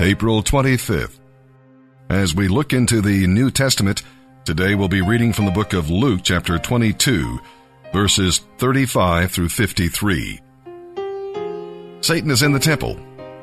[0.00, 1.20] April 25th.
[2.08, 4.02] As we look into the New Testament,
[4.46, 7.38] today we'll be reading from the book of Luke, chapter 22,
[7.92, 10.40] verses 35 through 53.
[12.00, 12.98] Satan is in the temple.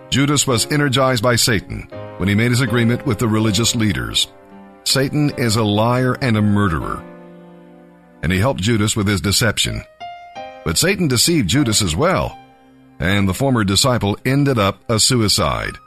[0.09, 1.88] Judas was energized by Satan
[2.18, 4.28] when he made his agreement with the religious leaders.
[4.84, 7.05] Satan is a liar and a murderer.
[8.24, 9.84] And he helped Judas with his deception.
[10.66, 12.36] But Satan deceived Judas as well,
[13.00, 15.77] and the former disciple ended up a suicide.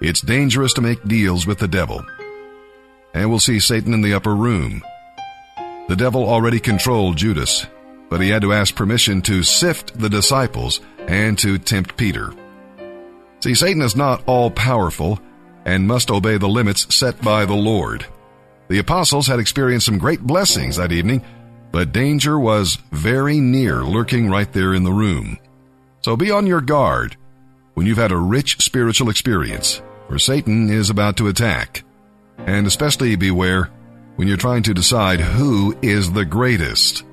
[0.00, 2.04] It's dangerous to make deals with the devil.
[3.14, 4.82] And we'll see Satan in the upper room.
[5.88, 7.66] The devil already controlled Judas,
[8.08, 12.32] but he had to ask permission to sift the disciples and to tempt Peter.
[13.40, 15.18] See, Satan is not all powerful
[15.64, 18.06] and must obey the limits set by the Lord.
[18.68, 21.24] The apostles had experienced some great blessings that evening,
[21.72, 25.38] but danger was very near lurking right there in the room.
[26.02, 27.16] So be on your guard
[27.74, 31.84] when you've had a rich spiritual experience, for Satan is about to attack.
[32.38, 33.70] And especially beware
[34.16, 37.04] when you're trying to decide who is the greatest.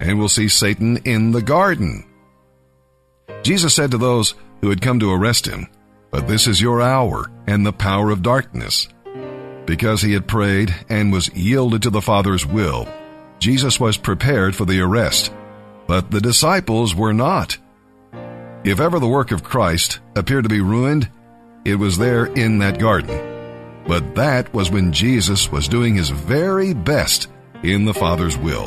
[0.00, 2.04] And we'll see Satan in the garden.
[3.42, 5.68] Jesus said to those who had come to arrest him,
[6.10, 8.88] But this is your hour and the power of darkness.
[9.66, 12.88] Because he had prayed and was yielded to the Father's will,
[13.38, 15.32] Jesus was prepared for the arrest,
[15.86, 17.56] but the disciples were not.
[18.64, 21.08] If ever the work of Christ appeared to be ruined,
[21.64, 23.26] it was there in that garden.
[23.86, 27.28] But that was when Jesus was doing his very best
[27.62, 28.66] in the Father's will.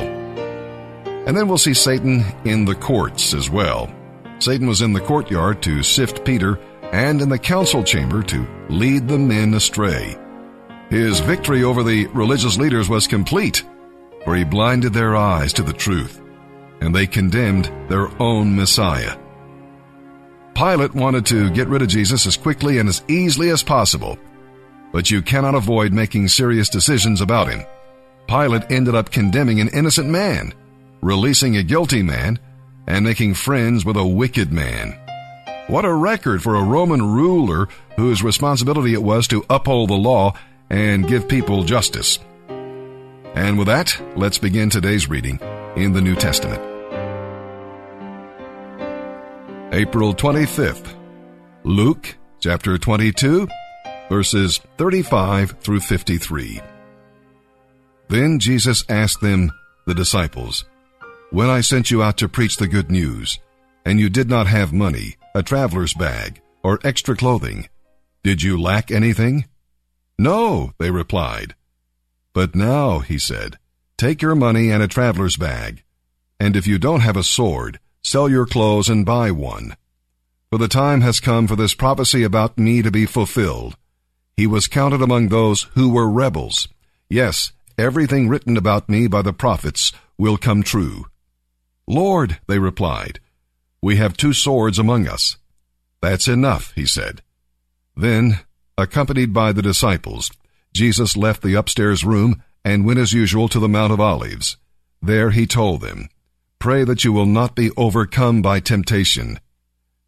[1.26, 3.92] And then we'll see Satan in the courts as well.
[4.38, 6.58] Satan was in the courtyard to sift Peter
[6.92, 10.18] and in the council chamber to lead the men astray.
[10.90, 13.64] His victory over the religious leaders was complete,
[14.24, 16.20] for he blinded their eyes to the truth,
[16.80, 19.16] and they condemned their own Messiah.
[20.54, 24.18] Pilate wanted to get rid of Jesus as quickly and as easily as possible,
[24.92, 27.64] but you cannot avoid making serious decisions about him.
[28.28, 30.54] Pilate ended up condemning an innocent man,
[31.00, 32.38] releasing a guilty man,
[32.86, 34.98] and making friends with a wicked man.
[35.66, 40.34] What a record for a Roman ruler whose responsibility it was to uphold the law
[40.70, 42.18] and give people justice.
[43.34, 45.40] And with that, let's begin today's reading
[45.74, 46.73] in the New Testament.
[49.74, 50.94] April 25th,
[51.64, 53.48] Luke chapter 22,
[54.08, 56.60] verses 35 through 53.
[58.08, 59.50] Then Jesus asked them,
[59.84, 60.64] the disciples,
[61.32, 63.40] When I sent you out to preach the good news,
[63.84, 67.68] and you did not have money, a traveler's bag, or extra clothing,
[68.22, 69.46] did you lack anything?
[70.16, 71.56] No, they replied.
[72.32, 73.58] But now, he said,
[73.98, 75.82] take your money and a traveler's bag,
[76.38, 79.76] and if you don't have a sword, sell your clothes and buy one.
[80.50, 83.76] For the time has come for this prophecy about me to be fulfilled.
[84.36, 86.68] He was counted among those who were rebels.
[87.08, 91.06] Yes, everything written about me by the prophets will come true.
[91.88, 93.18] Lord, they replied,
[93.82, 95.36] we have two swords among us.
[96.00, 97.20] That's enough, he said.
[97.96, 98.40] Then,
[98.78, 100.30] accompanied by the disciples,
[100.72, 104.56] Jesus left the upstairs room and went as usual to the Mount of Olives.
[105.02, 106.08] There he told them,
[106.64, 109.38] Pray that you will not be overcome by temptation.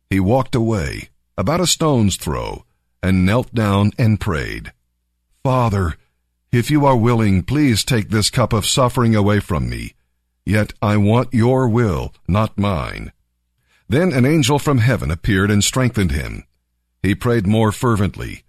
[0.09, 2.65] He walked away, about a stone's throw,
[3.03, 4.73] and knelt down and prayed,
[5.43, 5.99] Father,
[6.51, 9.93] if you are willing, please take this cup of suffering away from me.
[10.47, 13.13] Yet I want your will, not mine.
[13.87, 16.45] Then an angel from heaven appeared and strengthened him.
[17.03, 18.45] He prayed more fervently,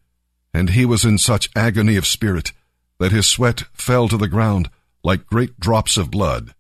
[0.53, 2.53] and he was in such agony of spirit
[2.99, 4.69] that his sweat fell to the ground
[5.03, 6.53] like great drops of blood.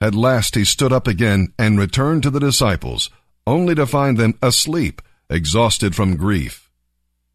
[0.00, 3.10] At last he stood up again and returned to the disciples,
[3.46, 6.70] only to find them asleep, exhausted from grief.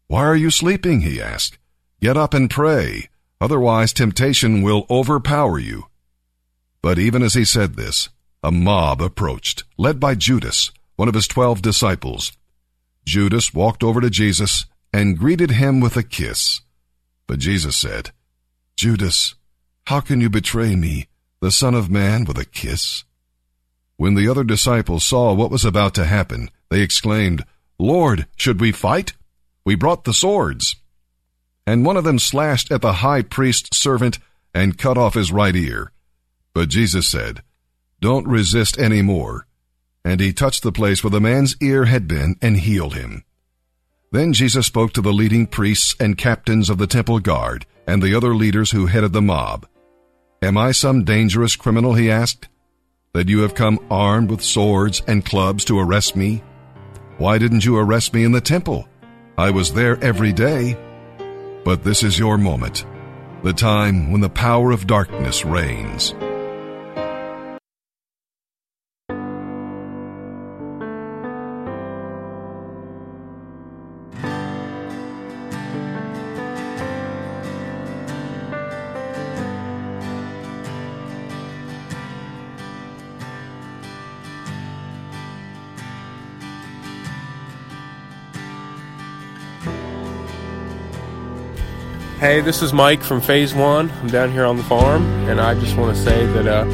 [0.06, 1.00] Why are you sleeping?
[1.02, 1.58] he asked.
[2.00, 3.08] Get up and pray,
[3.40, 5.86] otherwise temptation will overpower you.
[6.82, 8.08] But even as he said this,
[8.42, 12.32] a mob approached, led by Judas, one of his twelve disciples.
[13.04, 16.60] Judas walked over to Jesus and greeted him with a kiss.
[17.26, 18.12] But Jesus said,
[18.76, 19.34] Judas,
[19.86, 21.08] how can you betray me,
[21.44, 23.04] the Son of Man, with a kiss?
[23.98, 27.44] When the other disciples saw what was about to happen, they exclaimed,
[27.78, 29.12] Lord, should we fight?
[29.62, 30.76] We brought the swords.
[31.66, 34.18] And one of them slashed at the high priest's servant
[34.54, 35.92] and cut off his right ear.
[36.54, 37.42] But Jesus said,
[38.00, 39.46] Don't resist any more.
[40.02, 43.22] And he touched the place where the man's ear had been and healed him.
[44.12, 48.14] Then Jesus spoke to the leading priests and captains of the temple guard and the
[48.14, 49.66] other leaders who headed the mob.
[50.44, 52.48] Am I some dangerous criminal, he asked,
[53.14, 56.42] that you have come armed with swords and clubs to arrest me?
[57.16, 58.86] Why didn't you arrest me in the temple?
[59.38, 60.76] I was there every day.
[61.64, 62.84] But this is your moment,
[63.42, 66.14] the time when the power of darkness reigns.
[92.24, 93.90] Hey, this is Mike from Phase One.
[93.90, 96.64] I'm down here on the farm, and I just want to say that uh,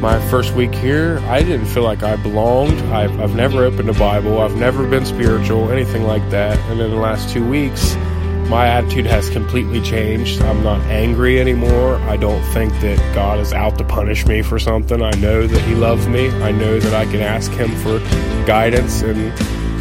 [0.00, 2.80] my first week here, I didn't feel like I belonged.
[2.92, 6.58] I've, I've never opened a Bible, I've never been spiritual, anything like that.
[6.68, 7.94] And in the last two weeks,
[8.48, 10.42] my attitude has completely changed.
[10.42, 11.94] I'm not angry anymore.
[11.98, 15.00] I don't think that God is out to punish me for something.
[15.00, 16.28] I know that He loves me.
[16.42, 18.00] I know that I can ask Him for
[18.48, 19.32] guidance and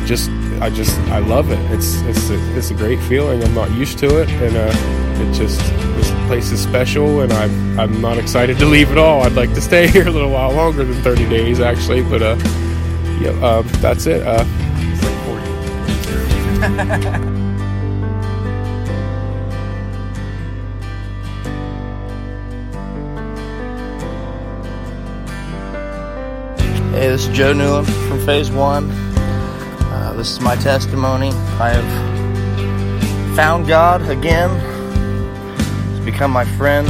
[0.06, 0.30] just
[0.62, 1.60] I just I love it.
[1.72, 3.44] It's it's a, it's a great feeling.
[3.44, 5.60] I'm not used to it, and uh, it just
[5.96, 9.24] this place is special, and I'm I'm not excited to leave at all.
[9.24, 12.04] I'd like to stay here a little while longer than 30 days, actually.
[12.04, 12.38] But uh,
[13.20, 14.26] yeah, um, that's it.
[14.26, 15.48] Uh, it's like 40.
[26.98, 28.90] Hey, this is Joe Newland from Phase One.
[28.90, 31.30] Uh, this is my testimony.
[31.60, 34.50] I have found God again.
[36.08, 36.88] Become my friend.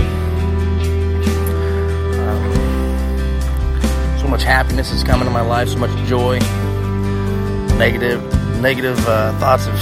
[2.15, 5.69] Uh, so much happiness is coming to my life.
[5.69, 6.37] So much joy.
[7.79, 8.21] Negative,
[8.61, 9.79] negative uh, thoughts have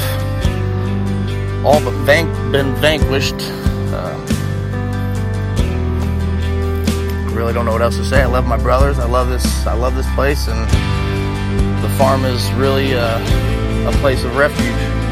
[1.65, 3.35] all but van- been vanquished.
[3.91, 4.15] Uh,
[7.33, 8.21] really don't know what else to say.
[8.21, 8.99] I love my brothers.
[8.99, 9.67] I love this.
[9.67, 10.65] I love this place, and
[11.83, 13.17] the farm is really a,
[13.89, 15.04] a place of refuge.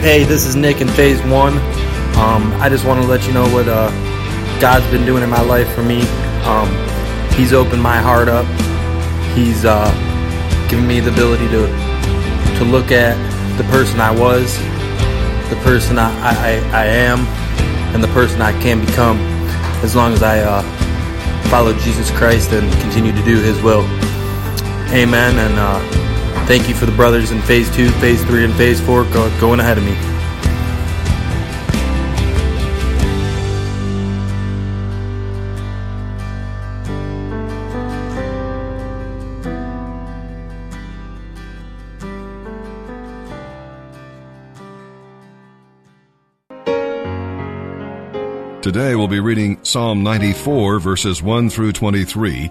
[0.00, 1.58] Hey, this is Nick in Phase One.
[2.16, 3.90] Um, I just want to let you know what uh,
[4.58, 6.00] God's been doing in my life for me.
[6.44, 6.70] Um,
[7.34, 8.46] he's opened my heart up.
[9.36, 9.90] He's uh,
[10.70, 11.66] given me the ability to
[12.56, 13.14] to look at
[13.58, 14.56] the person I was,
[15.50, 17.18] the person I, I, I am,
[17.94, 19.18] and the person I can become
[19.84, 20.62] as long as I uh,
[21.50, 23.82] follow Jesus Christ and continue to do His will.
[24.94, 25.38] Amen.
[25.38, 25.99] And uh,
[26.50, 29.78] thank you for the brothers in Phase 2, Phase 3, and Phase 4 going ahead
[29.78, 29.94] of me.
[48.60, 52.50] Today we'll be reading Psalm 94 verses 1 through 23,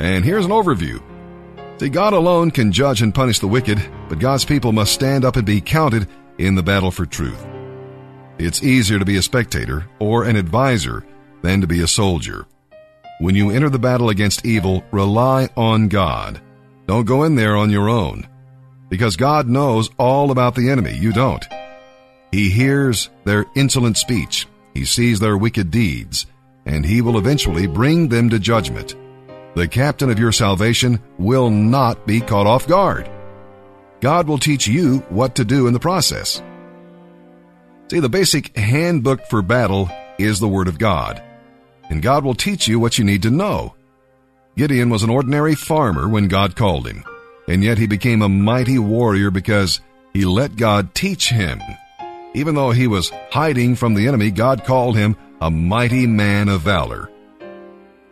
[0.00, 1.02] and here's an overview.
[1.78, 5.36] See, God alone can judge and punish the wicked, but God's people must stand up
[5.36, 6.08] and be counted
[6.38, 7.46] in the battle for truth.
[8.38, 11.04] It's easier to be a spectator or an advisor
[11.42, 12.46] than to be a soldier.
[13.20, 16.40] When you enter the battle against evil, rely on God.
[16.86, 18.26] Don't go in there on your own,
[18.88, 20.96] because God knows all about the enemy.
[20.96, 21.44] You don't.
[22.32, 24.46] He hears their insolent speech
[24.78, 26.26] he sees their wicked deeds,
[26.64, 28.94] and he will eventually bring them to judgment.
[29.58, 33.10] The captain of your salvation will not be caught off guard.
[34.00, 36.40] God will teach you what to do in the process.
[37.90, 41.20] See, the basic handbook for battle is the Word of God,
[41.90, 43.74] and God will teach you what you need to know.
[44.56, 47.02] Gideon was an ordinary farmer when God called him,
[47.48, 49.80] and yet he became a mighty warrior because
[50.14, 51.60] he let God teach him.
[52.32, 56.60] Even though he was hiding from the enemy, God called him a mighty man of
[56.60, 57.10] valor.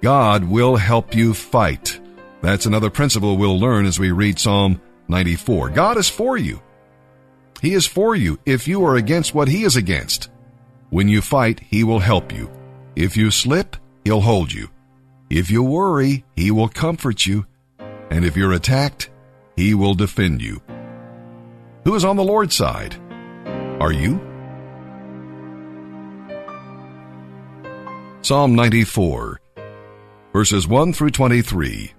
[0.02, 2.00] God will help you fight.
[2.42, 5.70] That's another principle we'll learn as we read Psalm 94.
[5.70, 6.60] God is for you.
[7.62, 10.30] He is for you if you are against what he is against.
[10.90, 12.50] When you fight, he will help you.
[12.94, 14.68] If you slip, he'll hold you.
[15.30, 17.46] If you worry, he will comfort you.
[18.10, 19.10] And if you're attacked,
[19.56, 20.62] he will defend you.
[21.84, 22.94] Who is on the Lord's side?
[23.80, 24.20] Are you?
[28.22, 29.40] Psalm 94,
[30.36, 31.94] verses 1 through 23.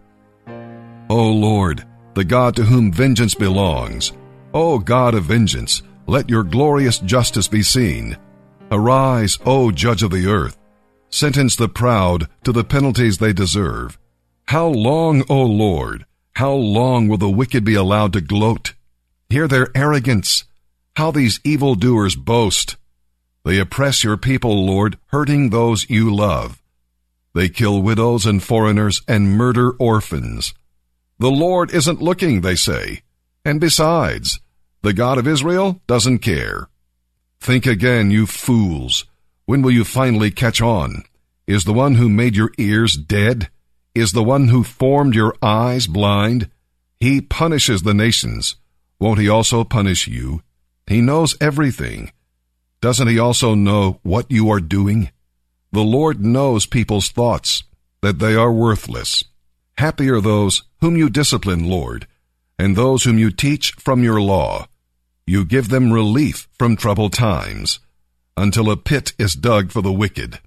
[1.10, 4.12] O Lord, the God to whom vengeance belongs,
[4.54, 8.16] O God of vengeance, let your glorious justice be seen.
[8.70, 10.56] Arise, O Judge of the earth.
[11.10, 13.98] Sentence the proud to the penalties they deserve.
[14.46, 16.06] How long, O Lord?
[16.36, 18.76] How long will the wicked be allowed to gloat?
[19.32, 20.44] Hear their arrogance.
[20.96, 22.78] How these evildoers boast.
[23.44, 26.62] They oppress your people, Lord, hurting those you love.
[27.38, 30.56] They kill widows and foreigners and murder orphans.
[31.20, 33.04] The Lord isn't looking, they say.
[33.46, 34.40] And besides,
[34.82, 36.68] the God of Israel doesn't care.
[37.40, 39.06] Think again, you fools.
[39.46, 41.04] When will you finally catch on?
[41.46, 43.52] Is the one who made your ears dead?
[43.94, 46.50] Is the one who formed your eyes blind?
[47.00, 48.56] He punishes the nations.
[49.00, 50.42] Won't he also punish you?
[50.88, 52.12] He knows everything.
[52.82, 55.12] Doesn't he also know what you are doing?
[55.78, 57.62] The Lord knows people's thoughts,
[58.02, 59.24] that they are worthless.
[59.78, 62.08] Happy are those whom you discipline, Lord,
[62.58, 64.70] and those whom you teach from your law.
[65.28, 67.80] You give them relief from troubled times,
[68.36, 70.40] until a pit is dug for the wicked.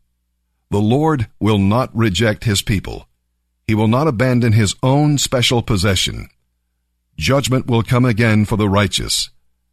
[0.68, 3.06] The Lord will not reject his people.
[3.68, 6.28] He will not abandon his own special possession.
[7.16, 9.30] Judgment will come again for the righteous,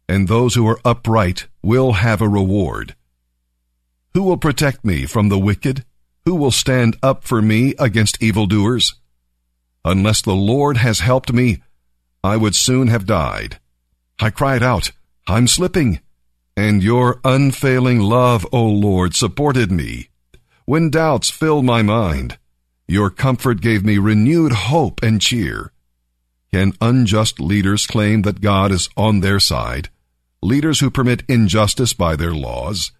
[0.08, 2.94] and those who are upright will have a reward.
[4.18, 5.84] Who will protect me from the wicked?
[6.24, 8.96] Who will stand up for me against evildoers?
[9.84, 11.62] Unless the Lord has helped me,
[12.24, 13.60] I would soon have died.
[14.18, 14.90] I cried out,
[15.28, 16.00] I'm slipping.
[16.56, 20.08] And your unfailing love, O Lord, supported me.
[20.64, 22.38] When doubts filled my mind,
[22.88, 25.70] your comfort gave me renewed hope and cheer.
[26.52, 29.90] Can unjust leaders claim that God is on their side?
[30.42, 32.90] Leaders who permit injustice by their laws?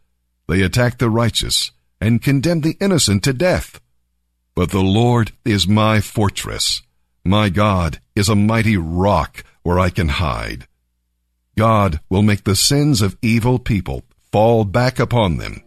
[0.48, 3.80] They attack the righteous and condemn the innocent to death.
[4.54, 6.82] But the Lord is my fortress.
[7.24, 10.66] My God is a mighty rock where I can hide.
[11.56, 15.62] God will make the sins of evil people fall back upon them.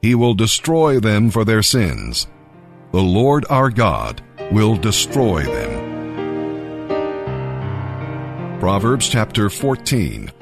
[0.00, 2.26] He will destroy them for their sins.
[2.92, 5.92] The Lord our God will destroy them.
[8.60, 10.32] Proverbs chapter 14,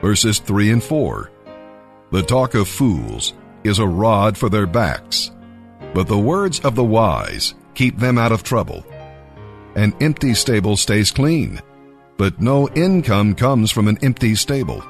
[0.00, 1.31] verses 3 and 4.
[2.12, 3.32] The talk of fools
[3.64, 5.30] is a rod for their backs,
[5.94, 8.84] but the words of the wise keep them out of trouble.
[9.76, 11.58] An empty stable stays clean,
[12.18, 14.84] but no income comes from an empty stable.